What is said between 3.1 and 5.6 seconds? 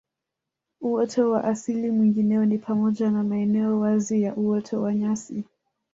na maeneo wazi ya uoto wa nyasi